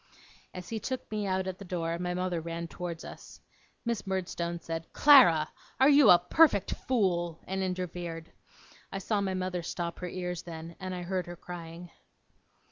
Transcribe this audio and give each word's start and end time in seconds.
As 0.51 0.69
he 0.69 0.79
took 0.79 1.11
me 1.11 1.27
out 1.27 1.45
at 1.45 1.59
the 1.59 1.63
door, 1.63 1.99
my 1.99 2.15
mother 2.15 2.41
ran 2.41 2.67
towards 2.67 3.05
us. 3.05 3.39
Miss 3.85 4.07
Murdstone 4.07 4.59
said, 4.59 4.91
'Clara! 4.93 5.51
are 5.79 5.89
you 5.89 6.09
a 6.09 6.17
perfect 6.17 6.71
fool?' 6.73 7.37
and 7.45 7.61
interfered. 7.61 8.31
I 8.91 8.97
saw 8.97 9.21
my 9.21 9.35
mother 9.35 9.61
stop 9.61 9.99
her 9.99 10.09
ears 10.09 10.41
then, 10.41 10.75
and 10.79 10.95
I 10.95 11.03
heard 11.03 11.27
her 11.27 11.35
crying. 11.35 11.91